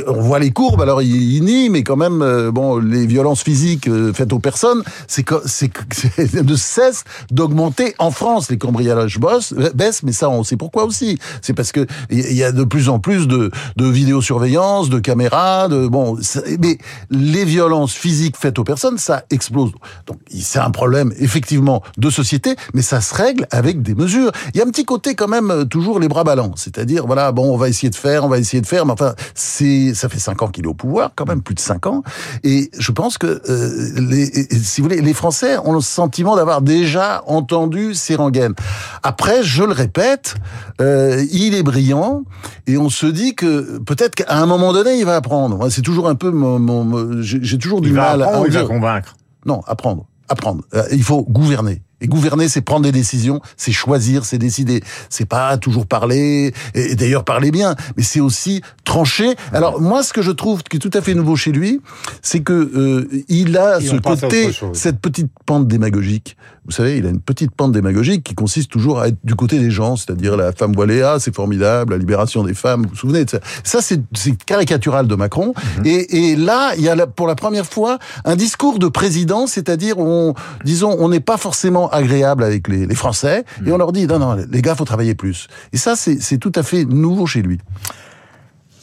on 0.07 0.21
voit 0.21 0.39
les 0.39 0.53
courbes. 0.53 0.83
Alors, 0.83 1.03
il, 1.03 1.35
il 1.35 1.43
nie, 1.45 1.69
mais 1.69 1.83
quand 1.83 1.97
même, 1.97 2.23
euh, 2.23 2.53
bon, 2.53 2.79
les 2.79 3.07
violences 3.07 3.43
physiques 3.43 3.89
euh, 3.89 4.13
faites 4.13 4.33
aux 4.33 4.39
personnes, 4.39 4.85
c'est 5.09 5.25
c'est- 5.47 5.80
ne 6.19 6.57
cesse 6.57 7.05
d'augmenter 7.31 7.95
en 7.99 8.11
France. 8.11 8.51
Les 8.51 8.59
cambriolages 8.59 9.19
baissent, 9.19 10.03
mais 10.03 10.13
ça, 10.13 10.31
on 10.31 10.45
sait 10.45 10.57
pourquoi 10.57 10.85
aussi. 10.85 11.19
C'est 11.43 11.55
parce 11.55 11.73
que 11.73 11.87
il 12.11 12.35
y 12.35 12.45
a 12.45 12.53
de 12.53 12.65
plus 12.65 12.89
en 12.89 12.99
plus 12.99 13.27
de, 13.27 13.51
de 13.77 13.87
vidéosurveillance, 13.87 14.89
de 14.89 14.99
caméras, 14.99 15.69
de 15.69 15.87
bon. 15.87 16.19
Mais 16.61 16.79
les 17.11 17.45
violences 17.45 17.93
physiques 17.93 18.37
faites 18.37 18.59
aux 18.59 18.65
personnes, 18.65 18.99
ça 18.99 19.25
explose. 19.31 19.73
Donc, 20.07 20.19
c'est 20.29 20.59
un 20.59 20.71
problème 20.71 21.13
effectivement 21.19 21.83
de 21.99 22.11
société, 22.11 22.57
mais 22.75 22.83
ça 22.83 23.01
se 23.01 23.15
règle 23.15 23.47
avec 23.51 23.83
des 23.83 23.95
mesures. 23.95 24.33
Il 24.55 24.59
y 24.59 24.63
a 24.63 24.67
un 24.67 24.71
petit 24.71 24.85
côté 24.85 25.15
quand 25.15 25.29
même 25.29 25.51
euh, 25.51 25.65
toujours 25.65 26.01
les 26.01 26.09
bras 26.09 26.25
ballants, 26.25 26.53
c'est-à-dire 26.57 27.07
voilà, 27.07 27.33
bon, 27.33 27.53
on 27.53 27.57
va 27.57 27.69
essayer 27.69 27.91
de 27.91 27.95
faire, 27.95 28.25
on 28.25 28.29
va 28.29 28.39
essayer 28.39 28.61
de 28.61 28.67
faire, 28.67 28.87
mais 28.87 28.93
enfin, 28.93 29.15
c'est 29.35 29.95
ça 29.95 30.09
fait 30.09 30.19
cinq 30.19 30.43
ans 30.43 30.49
qu'il 30.49 30.65
est 30.65 30.69
au 30.69 30.75
pouvoir, 30.75 31.13
quand 31.15 31.27
même 31.27 31.43
plus 31.43 31.55
de 31.55 31.61
cinq 31.61 31.87
ans, 31.87 32.03
et 32.43 32.71
je 32.79 32.93
pense 32.93 33.19
que 33.19 33.41
euh, 33.49 34.01
les, 34.01 34.27
si 34.63 34.81
vous 34.81 34.89
voulez, 34.89 35.01
les 35.01 35.15
Français 35.15 35.57
le 35.73 35.81
sentiment 35.81 36.37
d'avoir 36.37 36.63
déjà 36.63 37.23
entendu 37.27 37.95
ces 37.95 38.15
rengaines. 38.15 38.55
Après, 39.03 39.43
je 39.43 39.63
le 39.63 39.73
répète, 39.73 40.35
euh, 40.81 41.25
il 41.33 41.55
est 41.55 41.63
brillant, 41.63 42.23
et 42.67 42.77
on 42.79 42.89
se 42.89 43.07
dit 43.07 43.35
que 43.35 43.79
peut-être 43.79 44.15
qu'à 44.15 44.37
un 44.37 44.47
moment 44.47 44.73
donné, 44.73 44.99
il 44.99 45.05
va 45.05 45.17
apprendre. 45.17 45.69
C'est 45.71 45.83
toujours 45.83 46.09
un 46.09 46.15
peu 46.15 46.31
mon, 46.31 46.59
mon- 46.59 46.85
mon- 46.85 47.23
j'ai 47.23 47.59
toujours 47.59 47.81
du 47.81 47.89
Il 47.91 47.95
mal 47.95 48.23
à 48.23 48.27
il 48.47 48.53
va 48.53 48.63
convaincre? 48.65 49.15
Non, 49.47 49.61
apprendre. 49.67 50.07
Apprendre. 50.29 50.63
Euh, 50.75 50.83
il 50.93 51.03
faut 51.03 51.23
gouverner. 51.23 51.83
Et 52.01 52.07
gouverner, 52.07 52.49
c'est 52.49 52.61
prendre 52.61 52.85
des 52.85 52.93
décisions, 52.93 53.41
c'est 53.57 53.73
choisir, 53.73 54.25
c'est 54.25 54.39
décider. 54.39 54.83
C'est 55.09 55.27
pas 55.27 55.59
toujours 55.59 55.87
parler, 55.87 56.53
et 56.75 56.95
d'ailleurs 56.95 57.25
parler 57.25 57.51
bien, 57.51 57.75
mais 57.97 58.03
c'est 58.03 58.21
aussi 58.21 58.63
trancher. 58.85 59.35
Alors 59.53 59.81
moi, 59.81 60.03
ce 60.03 60.13
que 60.13 60.23
je 60.23 60.31
trouve 60.31 60.63
qui 60.63 60.77
est 60.77 60.81
tout 60.81 60.91
à 60.95 61.01
fait 61.01 61.15
nouveau 61.15 61.37
chez 61.37 61.53
lui, 61.53 61.81
c'est 62.23 62.41
que 62.41 62.53
euh, 62.53 63.25
il 63.29 63.57
a 63.57 63.81
Et 63.81 63.87
ce 63.87 63.97
côté, 63.97 64.51
cette 64.73 65.01
petite 65.01 65.31
pente 65.47 65.69
démagogique. 65.69 66.37
Vous 66.71 66.77
savez, 66.77 66.99
il 66.99 67.07
a 67.07 67.09
une 67.11 67.21
petite 67.21 67.51
pente 67.51 67.73
démagogique 67.73 68.23
qui 68.23 68.37
consiste 68.37 68.71
toujours 68.71 69.01
à 69.01 69.09
être 69.09 69.17
du 69.25 69.35
côté 69.35 69.59
des 69.59 69.73
gens, 69.73 69.97
c'est-à-dire 69.97 70.37
la 70.37 70.53
femme 70.53 70.73
voilée, 70.73 71.03
ah, 71.03 71.17
c'est 71.19 71.35
formidable, 71.35 71.95
la 71.95 71.99
libération 71.99 72.45
des 72.45 72.55
femmes, 72.55 72.83
vous 72.85 72.91
vous 72.91 72.95
souvenez 72.95 73.25
de 73.25 73.31
ça 73.31 73.41
Ça, 73.65 73.81
c'est 73.83 74.01
caricatural 74.47 75.09
de 75.09 75.15
Macron. 75.17 75.53
Mhm. 75.79 75.87
et, 75.87 76.31
et 76.31 76.37
là, 76.37 76.73
il 76.77 76.83
y 76.85 76.89
a 76.89 76.95
la- 76.95 77.09
pour 77.09 77.27
la 77.27 77.35
première 77.35 77.67
fois 77.67 77.99
un 78.25 78.37
discours 78.37 78.79
de 78.79 78.87
président, 78.87 79.49
c'est-à-dire, 79.49 79.99
on, 79.99 80.35
disons, 80.65 80.95
on 81.01 81.09
n'est 81.09 81.19
pas 81.19 81.37
forcément 81.39 81.91
agréable 81.91 82.45
avec 82.45 82.69
les, 82.69 82.87
les 82.87 82.95
Français, 82.95 83.45
Mhm. 83.61 83.69
et 83.69 83.73
on 83.73 83.77
leur 83.79 83.91
dit, 83.91 84.07
non, 84.07 84.21
non, 84.21 84.37
les 84.49 84.63
gars, 84.63 84.77
faut 84.77 84.85
travailler 84.85 85.17
plus. 85.17 85.49
Et 85.73 85.77
ça, 85.77 85.97
c'est 85.97 86.21
c'est 86.23 86.39
tout 86.39 86.53
à 86.55 86.63
fait 86.63 86.85
nouveau 86.85 87.27
chez 87.27 87.43
lui. 87.43 87.59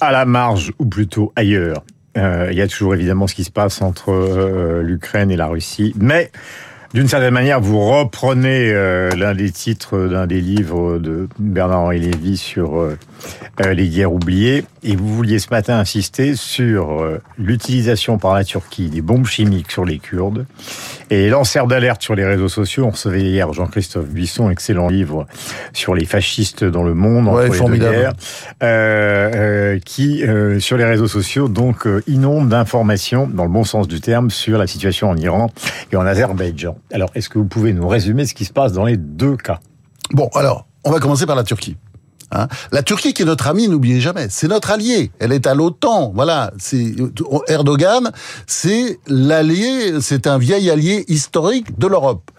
à 0.01 0.11
la 0.11 0.25
marge, 0.25 0.73
ou 0.77 0.85
plutôt 0.85 1.31
ailleurs. 1.35 1.83
Euh, 2.17 2.49
il 2.51 2.57
y 2.57 2.61
a 2.61 2.67
toujours 2.67 2.93
évidemment 2.95 3.27
ce 3.27 3.33
qui 3.35 3.43
se 3.43 3.51
passe 3.51 3.81
entre 3.81 4.11
euh, 4.11 4.81
l'Ukraine 4.83 5.31
et 5.31 5.35
la 5.35 5.47
Russie, 5.47 5.93
mais 5.99 6.31
d'une 6.93 7.07
certaine 7.07 7.33
manière, 7.33 7.59
vous 7.59 7.79
reprenez 7.79 8.71
euh, 8.71 9.09
l'un 9.11 9.35
des 9.35 9.51
titres 9.51 10.07
d'un 10.07 10.25
des 10.25 10.41
livres 10.41 10.97
de 10.99 11.27
Bernard-Henri 11.37 11.99
Lévy 11.99 12.37
sur 12.37 12.79
euh, 12.79 12.97
euh, 13.65 13.73
les 13.73 13.89
guerres 13.89 14.13
oubliées, 14.13 14.63
et 14.83 14.95
vous 14.95 15.07
vouliez 15.13 15.39
ce 15.39 15.47
matin 15.51 15.77
insister 15.79 16.35
sur 16.35 17.01
euh, 17.01 17.19
l'utilisation 17.37 18.17
par 18.17 18.33
la 18.33 18.43
Turquie 18.43 18.89
des 18.89 19.01
bombes 19.01 19.25
chimiques 19.25 19.71
sur 19.71 19.83
les 19.85 19.97
Kurdes 19.99 20.45
et 21.09 21.17
les 21.17 21.29
lanceurs 21.29 21.67
d'alerte 21.67 22.01
sur 22.01 22.15
les 22.15 22.25
réseaux 22.25 22.47
sociaux. 22.49 22.85
On 22.85 22.91
recevait 22.91 23.21
hier 23.21 23.51
Jean-Christophe 23.53 24.07
Buisson, 24.07 24.49
excellent 24.49 24.87
livre 24.87 25.27
sur 25.73 25.93
les 25.93 26.05
fascistes 26.05 26.63
dans 26.63 26.83
le 26.83 26.93
monde 26.93 27.27
entre 27.27 27.37
Ouais, 27.37 27.43
les 27.45 27.49
deux 27.49 27.55
formidable. 27.57 27.95
guerres, 27.95 28.13
euh, 28.63 29.31
euh, 29.35 29.79
qui 29.83 30.23
euh, 30.23 30.59
sur 30.59 30.77
les 30.77 30.85
réseaux 30.85 31.07
sociaux 31.07 31.47
donc 31.47 31.87
inonde 32.07 32.49
d'informations 32.49 33.27
dans 33.27 33.43
le 33.43 33.49
bon 33.49 33.63
sens 33.63 33.87
du 33.87 33.99
terme 34.01 34.29
sur 34.29 34.57
la 34.57 34.67
situation 34.67 35.09
en 35.09 35.17
Iran 35.17 35.51
et 35.91 35.95
en 35.95 36.05
Azerbaïdjan. 36.05 36.77
Alors, 36.91 37.09
est-ce 37.15 37.29
que 37.29 37.37
vous 37.37 37.45
pouvez 37.45 37.73
nous 37.73 37.87
résumer 37.87 38.25
ce 38.25 38.33
qui 38.33 38.45
se 38.45 38.53
passe 38.53 38.73
dans 38.73 38.85
les 38.85 38.97
deux 38.97 39.35
cas? 39.35 39.59
Bon, 40.11 40.29
alors, 40.33 40.67
on 40.83 40.91
va 40.91 40.99
commencer 40.99 41.25
par 41.25 41.35
la 41.35 41.43
Turquie. 41.43 41.75
Hein 42.31 42.47
la 42.71 42.83
Turquie 42.83 43.13
qui 43.13 43.21
est 43.21 43.25
notre 43.25 43.47
amie, 43.47 43.67
n'oubliez 43.69 44.01
jamais, 44.01 44.27
c'est 44.29 44.47
notre 44.47 44.71
allié. 44.71 45.11
Elle 45.19 45.31
est 45.31 45.47
à 45.47 45.53
l'OTAN, 45.55 46.11
voilà. 46.13 46.51
C'est 46.57 46.93
Erdogan, 47.47 48.11
c'est 48.45 48.99
l'allié, 49.07 50.01
c'est 50.01 50.27
un 50.27 50.37
vieil 50.37 50.69
allié 50.69 51.05
historique 51.07 51.77
de 51.79 51.87
l'Europe. 51.87 52.29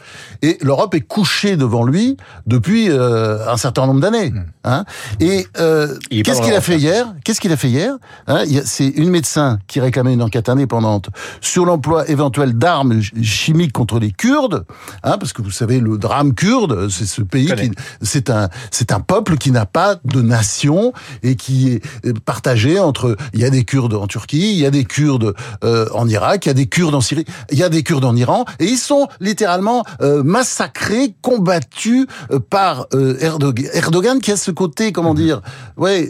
Et 0.42 0.59
l'Europe 0.62 0.95
est 0.95 1.00
couchée 1.00 1.57
devant 1.57 1.85
lui 1.85 2.16
depuis 2.47 2.90
euh, 2.90 3.49
un 3.50 3.57
certain 3.57 3.87
nombre 3.87 4.00
d'années. 4.00 4.33
Hein 4.64 4.85
Et 5.21 5.47
euh, 5.59 5.97
qu'est-ce 6.11 6.42
qu'il 6.42 6.54
a 6.54 6.61
fait 6.61 6.76
hier? 6.76 7.14
Qu'est-ce 7.25 7.40
qu'il 7.40 7.52
a 7.52 7.57
fait 7.57 7.68
hier? 7.68 7.95
Hein 8.26 8.45
C'est 8.64 8.88
une 8.88 9.09
médecin 9.11 9.59
qui 9.68 9.80
réclamait 9.80 10.12
une 10.12 10.23
enquête 10.23 10.49
indépendante 10.49 11.09
sur 11.40 11.64
l'emploi 11.64 12.09
éventuel 12.11 12.52
d'armes 12.59 13.00
ch- 13.02 13.12
chimiques 13.23 13.73
contre 13.73 13.99
les 13.99 14.11
Kurdes, 14.11 14.64
parce 15.02 15.33
que 15.33 15.40
vous 15.42 15.50
savez 15.50 15.80
le 15.80 15.97
drame 15.99 16.35
kurde, 16.35 16.88
c'est 16.90 17.07
ce 17.07 17.23
pays 17.23 17.47
qui, 17.54 17.71
c'est 18.02 18.30
un, 18.30 18.49
c'est 18.71 18.92
un 18.92 19.00
peuple 19.00 19.37
qui 19.38 19.50
n'a 19.50 19.64
pas 19.66 19.77
pas 19.78 19.94
de 20.04 20.23
nation 20.23 20.92
et 21.23 21.37
qui 21.37 21.75
est 21.75 22.18
partagée 22.25 22.80
entre 22.80 23.16
il 23.32 23.38
y 23.38 23.44
a 23.44 23.50
des 23.50 23.62
Kurdes 23.62 23.94
en 23.94 24.08
Turquie, 24.08 24.50
il 24.50 24.58
y 24.58 24.66
a 24.66 24.73
des 24.73 24.85
Kurdes 24.85 25.35
euh, 25.62 25.87
en 25.94 26.08
Irak, 26.08 26.47
il 26.47 26.49
y 26.49 26.50
a 26.50 26.54
des 26.54 26.66
Kurdes 26.66 26.97
en 26.97 27.00
Syrie, 27.00 27.25
il 27.52 27.58
y 27.58 27.62
a 27.62 27.68
des 27.68 27.85
Kurdes 27.85 28.04
en 28.04 28.16
Iran 28.16 28.44
et 28.58 28.64
ils 28.64 28.76
sont 28.76 29.06
littéralement 29.20 29.85
euh, 30.00 30.25
massacrés, 30.25 31.14
combattus 31.23 32.06
euh, 32.32 32.40
par 32.40 32.88
Erdogan, 33.20 33.70
Erdogan 33.73 34.18
qui 34.18 34.32
a 34.32 34.37
ce 34.37 34.50
côté 34.50 34.90
comment 34.90 35.14
mhm. 35.14 35.23
dire, 35.23 35.42
ouais, 35.76 36.08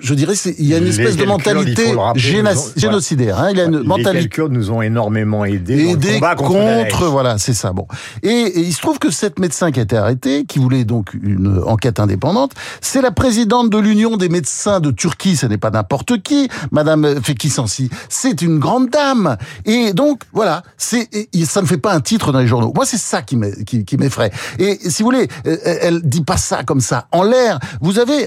je 0.00 0.12
dirais 0.12 0.34
il 0.58 0.66
y 0.66 0.74
a 0.74 0.78
une 0.78 0.88
espèce 0.88 1.16
de 1.16 1.24
mentalité 1.24 1.94
génocidaire. 2.16 3.40
Hein, 3.40 3.48
il 3.52 3.56
y 3.56 3.62
a 3.62 3.64
une 3.64 3.78
les 3.78 3.86
mentalité. 3.86 4.28
Kurdes 4.28 4.52
nous 4.52 4.70
ont 4.70 4.82
énormément 4.82 5.46
aidés, 5.46 5.92
aidés 5.92 6.20
contre, 6.20 6.52
contre 6.52 7.06
voilà, 7.06 7.38
c'est 7.38 7.54
ça. 7.54 7.72
Bon, 7.72 7.86
et, 8.22 8.28
et 8.28 8.60
il 8.60 8.74
se 8.74 8.82
trouve 8.82 8.98
que 8.98 9.10
cette 9.10 9.38
médecin 9.38 9.70
qui 9.70 9.80
a 9.80 9.84
été 9.84 9.96
arrêtée, 9.96 10.44
qui 10.44 10.58
voulait 10.58 10.84
donc 10.84 11.14
une 11.14 11.62
enquête 11.66 11.98
indépendante, 11.98 12.52
c'est 12.82 13.05
la 13.06 13.12
présidente 13.12 13.70
de 13.70 13.78
l'Union 13.78 14.16
des 14.16 14.28
médecins 14.28 14.80
de 14.80 14.90
Turquie, 14.90 15.36
ce 15.36 15.46
n'est 15.46 15.58
pas 15.58 15.70
n'importe 15.70 16.20
qui, 16.24 16.48
Madame 16.72 17.22
Fekissansi, 17.22 17.88
c'est 18.08 18.42
une 18.42 18.58
grande 18.58 18.90
dame. 18.90 19.36
Et 19.64 19.92
donc, 19.92 20.22
voilà, 20.32 20.64
c'est 20.76 21.08
ça 21.44 21.62
ne 21.62 21.66
fait 21.66 21.78
pas 21.78 21.94
un 21.94 22.00
titre 22.00 22.32
dans 22.32 22.40
les 22.40 22.48
journaux. 22.48 22.72
Moi, 22.74 22.84
c'est 22.84 22.98
ça 22.98 23.22
qui 23.22 23.36
m'effraie. 23.36 24.32
Et 24.58 24.80
si 24.90 25.04
vous 25.04 25.10
voulez, 25.10 25.28
euh, 25.46 25.56
elle 25.82 26.02
dit 26.02 26.24
pas 26.24 26.36
ça 26.36 26.64
comme 26.64 26.80
ça, 26.80 27.06
en 27.12 27.22
l'air. 27.22 27.60
Vous 27.80 28.00
avez 28.00 28.26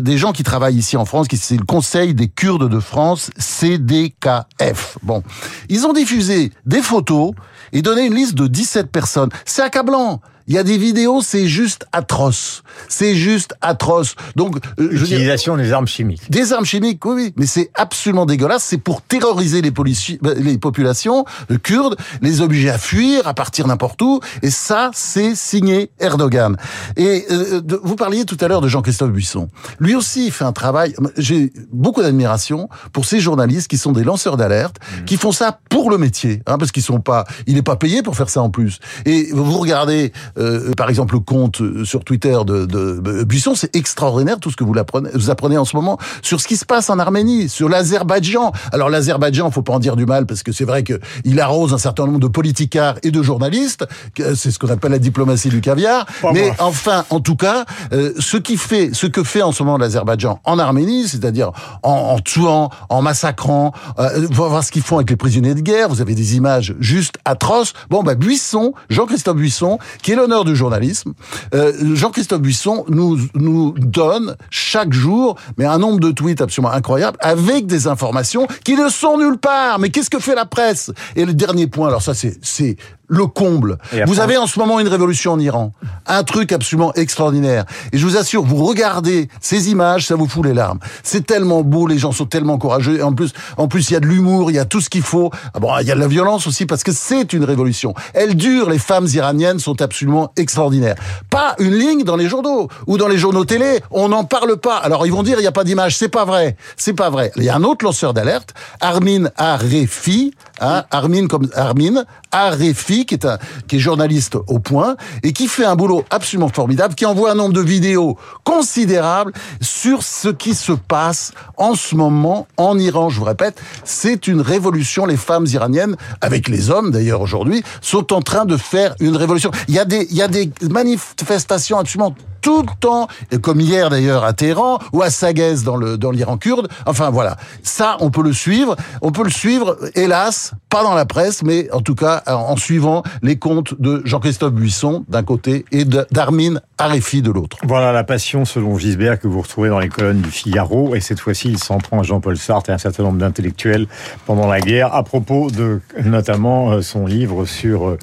des 0.00 0.18
gens 0.18 0.32
qui 0.32 0.42
travaillent 0.42 0.78
ici 0.78 0.96
en 0.96 1.04
France, 1.04 1.28
qui 1.28 1.36
c'est 1.36 1.56
le 1.56 1.64
Conseil 1.64 2.12
des 2.12 2.26
Kurdes 2.26 2.68
de 2.68 2.80
France, 2.80 3.30
CDKF. 3.38 4.98
Bon, 5.04 5.22
ils 5.68 5.86
ont 5.86 5.92
diffusé 5.92 6.50
des 6.66 6.82
photos 6.82 7.34
et 7.72 7.82
donné 7.82 8.06
une 8.06 8.14
liste 8.14 8.34
de 8.34 8.48
17 8.48 8.90
personnes. 8.90 9.30
C'est 9.44 9.62
accablant. 9.62 10.20
Il 10.46 10.54
y 10.54 10.58
a 10.58 10.64
des 10.64 10.78
vidéos, 10.78 11.20
c'est 11.22 11.46
juste 11.46 11.86
atroce. 11.92 12.62
C'est 12.88 13.14
juste 13.14 13.54
atroce. 13.60 14.14
Donc, 14.36 14.56
euh, 14.78 14.88
l'utilisation 14.90 15.56
des 15.56 15.72
armes 15.72 15.86
chimiques. 15.86 16.30
Des 16.30 16.52
armes 16.52 16.64
chimiques, 16.64 17.04
oui, 17.04 17.14
oui, 17.14 17.32
mais 17.36 17.46
c'est 17.46 17.70
absolument 17.74 18.26
dégueulasse. 18.26 18.64
C'est 18.64 18.78
pour 18.78 19.02
terroriser 19.02 19.62
les, 19.62 19.70
bah, 19.70 20.34
les 20.36 20.58
populations 20.58 21.24
les 21.48 21.58
kurdes, 21.58 21.96
les 22.20 22.40
obliger 22.40 22.70
à 22.70 22.78
fuir, 22.78 23.26
à 23.26 23.34
partir 23.34 23.66
n'importe 23.66 24.00
où. 24.02 24.20
Et 24.42 24.50
ça, 24.50 24.90
c'est 24.94 25.34
signé 25.34 25.90
Erdogan. 25.98 26.56
Et 26.96 27.24
euh, 27.30 27.60
vous 27.82 27.96
parliez 27.96 28.24
tout 28.24 28.38
à 28.40 28.48
l'heure 28.48 28.60
de 28.60 28.68
Jean-Christophe 28.68 29.10
Buisson. 29.10 29.48
Lui 29.78 29.94
aussi, 29.94 30.26
il 30.26 30.32
fait 30.32 30.44
un 30.44 30.52
travail. 30.52 30.94
J'ai 31.16 31.52
beaucoup 31.72 32.02
d'admiration 32.02 32.68
pour 32.92 33.04
ces 33.04 33.20
journalistes 33.20 33.68
qui 33.68 33.78
sont 33.78 33.92
des 33.92 34.04
lanceurs 34.04 34.36
d'alerte, 34.36 34.76
mmh. 34.76 35.04
qui 35.04 35.16
font 35.16 35.32
ça 35.32 35.58
pour 35.68 35.90
le 35.90 35.98
métier, 35.98 36.42
hein, 36.46 36.58
parce 36.58 36.72
qu'ils 36.72 36.82
sont 36.82 37.00
pas, 37.00 37.24
il 37.46 37.54
n'est 37.54 37.62
pas 37.62 37.76
payé 37.76 38.02
pour 38.02 38.16
faire 38.16 38.28
ça 38.28 38.42
en 38.42 38.50
plus. 38.50 38.78
Et 39.04 39.28
vous 39.32 39.58
regardez 39.58 40.12
euh, 40.38 40.72
par 40.72 40.88
exemple, 40.88 41.14
le 41.14 41.20
compte 41.20 41.60
euh, 41.60 41.84
sur 41.84 42.04
Twitter 42.04 42.36
de, 42.46 42.66
de, 42.66 43.24
Buisson, 43.24 43.54
c'est 43.54 43.74
extraordinaire 43.76 44.38
tout 44.38 44.50
ce 44.50 44.56
que 44.56 44.64
vous 44.64 44.76
apprenez, 44.78 45.10
vous 45.14 45.30
apprenez 45.30 45.58
en 45.58 45.64
ce 45.64 45.76
moment 45.76 45.98
sur 46.22 46.40
ce 46.40 46.48
qui 46.48 46.56
se 46.56 46.64
passe 46.64 46.90
en 46.90 46.98
Arménie, 46.98 47.48
sur 47.48 47.68
l'Azerbaïdjan. 47.68 48.52
Alors 48.72 48.90
l'Azerbaïdjan, 48.90 49.50
faut 49.50 49.62
pas 49.62 49.74
en 49.74 49.78
dire 49.78 49.96
du 49.96 50.06
mal 50.06 50.26
parce 50.26 50.42
que 50.42 50.52
c'est 50.52 50.64
vrai 50.64 50.82
que 50.82 50.98
il 51.24 51.40
arrose 51.40 51.74
un 51.74 51.78
certain 51.78 52.06
nombre 52.06 52.20
de 52.20 52.28
politicards 52.28 52.96
et 53.02 53.10
de 53.10 53.22
journalistes. 53.22 53.86
C'est 54.16 54.50
ce 54.50 54.58
qu'on 54.58 54.68
appelle 54.68 54.92
la 54.92 54.98
diplomatie 54.98 55.48
du 55.48 55.60
caviar. 55.60 56.06
Mais 56.32 56.52
enfin, 56.58 57.04
en 57.10 57.20
tout 57.20 57.36
cas, 57.36 57.64
euh, 57.92 58.12
ce 58.18 58.36
qui 58.36 58.56
fait, 58.56 58.90
ce 58.92 59.06
que 59.06 59.22
fait 59.22 59.42
en 59.42 59.52
ce 59.52 59.62
moment 59.62 59.78
l'Azerbaïdjan 59.78 60.40
en 60.44 60.58
Arménie, 60.58 61.08
c'est-à-dire 61.08 61.52
en, 61.82 62.18
tuant, 62.18 62.70
en 62.88 63.02
massacrant, 63.02 63.72
euh, 63.98 64.26
voir 64.30 64.62
ce 64.62 64.70
qu'ils 64.70 64.82
font 64.82 64.96
avec 64.96 65.10
les 65.10 65.16
prisonniers 65.16 65.54
de 65.54 65.60
guerre. 65.60 65.88
Vous 65.88 66.00
avez 66.00 66.14
des 66.14 66.36
images 66.36 66.74
juste 66.80 67.16
atroces. 67.24 67.72
Bon, 67.90 68.02
bah 68.02 68.14
Buisson, 68.14 68.72
Jean-Christophe 68.90 69.36
Buisson, 69.36 69.78
qui 70.02 70.12
est 70.12 70.16
du 70.44 70.56
journalisme, 70.56 71.14
euh, 71.54 71.72
Jean-Christophe 71.94 72.40
Buisson 72.40 72.84
nous, 72.88 73.18
nous 73.34 73.74
donne 73.76 74.36
chaque 74.50 74.92
jour 74.92 75.36
mais 75.58 75.64
un 75.64 75.78
nombre 75.78 76.00
de 76.00 76.10
tweets 76.10 76.40
absolument 76.40 76.72
incroyable 76.72 77.16
avec 77.20 77.66
des 77.66 77.86
informations 77.86 78.46
qui 78.64 78.76
ne 78.76 78.88
sont 78.88 79.18
nulle 79.18 79.38
part. 79.38 79.78
Mais 79.78 79.90
qu'est-ce 79.90 80.10
que 80.10 80.18
fait 80.18 80.34
la 80.34 80.46
presse? 80.46 80.92
Et 81.16 81.24
le 81.24 81.34
dernier 81.34 81.66
point, 81.66 81.88
alors 81.88 82.02
ça 82.02 82.14
c'est 82.14 82.38
c'est 82.42 82.76
le 83.08 83.26
comble. 83.26 83.78
Vous 84.06 84.20
avez 84.20 84.36
en 84.36 84.46
ce 84.46 84.58
moment 84.58 84.80
une 84.80 84.88
révolution 84.88 85.32
en 85.32 85.38
Iran, 85.38 85.72
un 86.06 86.24
truc 86.24 86.52
absolument 86.52 86.92
extraordinaire. 86.94 87.64
Et 87.92 87.98
je 87.98 88.06
vous 88.06 88.16
assure, 88.16 88.42
vous 88.42 88.64
regardez 88.64 89.28
ces 89.40 89.70
images, 89.70 90.06
ça 90.06 90.14
vous 90.14 90.26
fout 90.26 90.44
les 90.44 90.54
larmes. 90.54 90.78
C'est 91.02 91.26
tellement 91.26 91.62
beau, 91.62 91.86
les 91.86 91.98
gens 91.98 92.12
sont 92.12 92.26
tellement 92.26 92.58
courageux. 92.58 92.98
Et 92.98 93.02
en 93.02 93.12
plus, 93.12 93.32
en 93.56 93.68
plus, 93.68 93.90
il 93.90 93.94
y 93.94 93.96
a 93.96 94.00
de 94.00 94.06
l'humour, 94.06 94.50
il 94.50 94.54
y 94.54 94.58
a 94.58 94.64
tout 94.64 94.80
ce 94.80 94.88
qu'il 94.88 95.02
faut. 95.02 95.30
Ah 95.54 95.60
bon, 95.60 95.70
il 95.80 95.86
y 95.86 95.92
a 95.92 95.94
de 95.94 96.00
la 96.00 96.08
violence 96.08 96.46
aussi 96.46 96.66
parce 96.66 96.82
que 96.82 96.92
c'est 96.92 97.32
une 97.32 97.44
révolution. 97.44 97.94
Elle 98.14 98.34
dure. 98.34 98.70
Les 98.70 98.78
femmes 98.78 99.06
iraniennes 99.12 99.58
sont 99.58 99.82
absolument 99.82 100.32
extraordinaires. 100.36 100.96
Pas 101.30 101.54
une 101.58 101.74
ligne 101.74 102.04
dans 102.04 102.16
les 102.16 102.28
journaux 102.28 102.68
ou 102.86 102.96
dans 102.96 103.08
les 103.08 103.18
journaux 103.18 103.44
télé. 103.44 103.80
On 103.90 104.08
n'en 104.08 104.24
parle 104.24 104.56
pas. 104.56 104.76
Alors 104.76 105.06
ils 105.06 105.12
vont 105.12 105.22
dire 105.22 105.38
il 105.38 105.42
n'y 105.42 105.46
a 105.46 105.52
pas 105.52 105.64
d'image. 105.64 105.96
C'est 105.96 106.08
pas 106.08 106.24
vrai. 106.24 106.56
C'est 106.76 106.94
pas 106.94 107.10
vrai. 107.10 107.32
Il 107.36 107.44
y 107.44 107.48
a 107.48 107.56
un 107.56 107.64
autre 107.64 107.84
lanceur 107.84 108.14
d'alerte, 108.14 108.54
Armin 108.80 109.28
Arefi, 109.36 110.34
hein, 110.62 110.84
Armin 110.90 111.26
comme 111.26 111.48
Armin 111.54 112.04
Arefi 112.30 113.04
qui 113.04 113.14
est 113.14 113.26
un 113.26 113.38
qui 113.68 113.76
est 113.76 113.78
journaliste 113.78 114.36
au 114.46 114.58
point 114.58 114.96
et 115.22 115.32
qui 115.32 115.48
fait 115.48 115.64
un 115.64 115.76
boulot 115.76 116.04
absolument 116.10 116.48
formidable, 116.48 116.94
qui 116.94 117.04
envoie 117.04 117.32
un 117.32 117.34
nombre 117.34 117.54
de 117.54 117.60
vidéos 117.60 118.16
considérable 118.44 119.32
sur 119.60 120.02
ce 120.02 120.28
qui 120.28 120.54
se 120.54 120.72
passe 120.72 121.32
en 121.56 121.74
ce 121.74 121.94
moment 121.94 122.46
en 122.56 122.78
Iran. 122.78 123.10
Je 123.10 123.18
vous 123.18 123.26
répète, 123.26 123.60
c'est 123.84 124.26
une 124.26 124.40
révolution. 124.40 125.06
Les 125.06 125.16
femmes 125.16 125.46
iraniennes, 125.46 125.96
avec 126.20 126.48
les 126.48 126.70
hommes 126.70 126.90
d'ailleurs 126.90 127.20
aujourd'hui, 127.20 127.62
sont 127.80 128.12
en 128.12 128.22
train 128.22 128.44
de 128.44 128.56
faire 128.56 128.94
une 129.00 129.16
révolution. 129.16 129.50
Il 129.68 129.74
y 129.74 129.78
a 129.78 129.84
des 129.84 130.06
il 130.10 130.16
y 130.16 130.22
a 130.22 130.28
des 130.28 130.50
manifestations 130.70 131.78
absolument 131.78 132.14
tout 132.40 132.62
le 132.62 132.68
temps, 132.80 133.06
comme 133.40 133.60
hier 133.60 133.88
d'ailleurs 133.88 134.24
à 134.24 134.32
Téhéran 134.32 134.80
ou 134.92 135.02
à 135.02 135.10
Saghez 135.10 135.62
dans 135.64 135.76
le 135.76 135.96
dans 135.96 136.10
l'Iran 136.10 136.36
kurde. 136.36 136.68
Enfin 136.86 137.10
voilà, 137.10 137.36
ça 137.62 137.96
on 138.00 138.10
peut 138.10 138.22
le 138.22 138.32
suivre. 138.32 138.76
On 139.00 139.12
peut 139.12 139.24
le 139.24 139.30
suivre, 139.30 139.78
hélas, 139.94 140.51
pas 140.68 140.82
dans 140.82 140.94
la 140.94 141.04
presse, 141.04 141.42
mais 141.42 141.70
en 141.72 141.80
tout 141.80 141.94
cas 141.94 142.22
en 142.26 142.56
suivant 142.56 143.02
les 143.22 143.36
comptes 143.36 143.80
de 143.80 144.02
Jean-Christophe 144.04 144.52
Buisson 144.52 145.04
d'un 145.08 145.22
côté 145.22 145.64
et 145.70 145.84
d'Armin 145.84 146.60
Arefi 146.78 147.22
de 147.22 147.30
l'autre. 147.30 147.58
Voilà 147.64 147.92
la 147.92 148.04
passion 148.04 148.44
selon 148.44 148.78
Gisbert 148.78 149.20
que 149.20 149.28
vous 149.28 149.42
retrouvez 149.42 149.68
dans 149.68 149.78
les 149.78 149.88
colonnes 149.88 150.22
du 150.22 150.30
Figaro 150.30 150.94
et 150.94 151.00
cette 151.00 151.20
fois-ci 151.20 151.48
il 151.48 151.58
s'en 151.58 151.78
prend 151.78 152.00
à 152.00 152.02
Jean-Paul 152.02 152.36
Sartre 152.36 152.70
et 152.70 152.72
un 152.72 152.78
certain 152.78 153.02
nombre 153.02 153.18
d'intellectuels 153.18 153.86
pendant 154.26 154.48
la 154.48 154.60
guerre 154.60 154.94
à 154.94 155.02
propos 155.02 155.50
de 155.50 155.80
notamment 156.04 156.72
euh, 156.72 156.82
son 156.82 157.06
livre 157.06 157.44
sur 157.44 157.88
euh, 157.88 157.98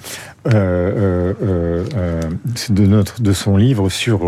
euh, 0.48 1.34
euh, 1.44 1.84
euh, 1.98 2.22
de 2.70 2.86
notre 2.86 3.22
de 3.22 3.34
son 3.34 3.58
livre 3.58 3.89
sur 3.89 4.22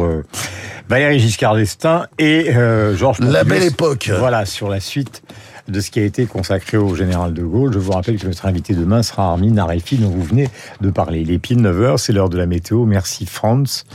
Valéry 0.90 1.20
Giscard 1.20 1.56
d'Estaing 1.56 2.06
et 2.20 2.52
Georges 2.96 3.20
La 3.20 3.44
belle 3.44 3.64
époque. 3.64 4.12
Voilà 4.20 4.46
sur 4.46 4.68
la 4.68 4.82
suite 4.82 5.24
de 5.68 5.80
ce 5.80 5.92
qui 5.92 6.00
a 6.00 6.04
été 6.04 6.26
consacré 6.26 6.78
au 6.78 6.96
général 6.96 7.34
de 7.34 7.44
Gaulle. 7.44 7.74
Je 7.74 7.80
vous 7.80 7.92
rappelle 7.92 8.18
que 8.18 8.28
notre 8.28 8.46
invité 8.46 8.74
demain 8.74 9.04
sera 9.04 9.32
Armin 9.32 9.58
Arefi, 9.58 9.98
dont 9.98 10.10
vous 10.10 10.24
venez 10.24 10.50
de 10.82 10.90
parler. 10.90 11.24
Les 11.24 11.40
piles 11.40 11.62
9h, 11.62 11.98
c'est 11.98 12.14
l'heure 12.14 12.30
de 12.30 12.38
la 12.38 12.46
météo. 12.46 12.86
Merci 12.86 13.26
Franz. 13.26 13.86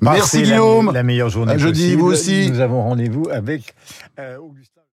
Merci 0.00 0.42
Guillaume. 0.42 0.92
La, 0.92 1.02
meilleure 1.02 1.28
journée 1.28 1.54
Je 1.58 1.68
possible. 1.68 2.00
vous 2.00 2.08
aussi. 2.08 2.50
Nous 2.50 2.60
avons 2.60 2.82
rendez-vous 2.82 3.28
avec 3.30 3.74
Augustin. 4.18 4.79